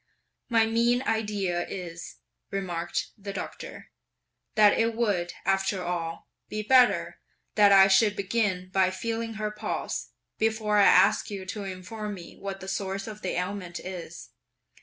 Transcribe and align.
"My 0.49 0.65
mean 0.65 1.03
idea 1.03 1.63
is," 1.67 2.15
remarked 2.49 3.09
the 3.19 3.31
Doctor, 3.33 3.91
"that 4.55 4.73
it 4.73 4.95
would, 4.95 5.33
after 5.45 5.83
all, 5.83 6.27
be 6.49 6.63
better 6.63 7.19
that 7.53 7.71
I 7.71 7.87
should 7.87 8.15
begin 8.15 8.69
by 8.69 8.89
feeling 8.89 9.35
her 9.35 9.51
pulse, 9.51 10.09
before 10.39 10.77
I 10.77 10.87
ask 10.87 11.29
you 11.29 11.45
to 11.45 11.65
inform 11.65 12.15
me 12.15 12.35
what 12.39 12.61
the 12.61 12.67
source 12.67 13.05
of 13.05 13.21
the 13.21 13.37
ailment 13.37 13.79
is. 13.79 14.29